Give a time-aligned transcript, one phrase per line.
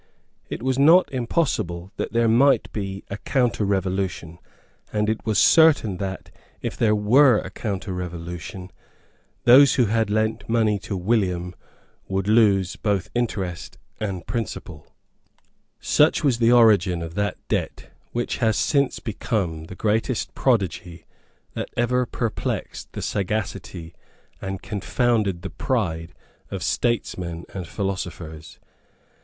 [0.49, 4.39] It was not impossible that there might be a counterrevolution;
[4.91, 8.71] and it was certain that, if there were a counterrevolution,
[9.43, 11.53] those who had lent money to William
[12.07, 14.87] would lose both interest and principal.
[15.79, 21.05] Such was the origin of that debt which has since become the greatest prodigy
[21.53, 23.93] that ever perplexed the sagacity
[24.41, 26.11] and confounded the pride
[26.49, 28.57] of statesmen and philosophers.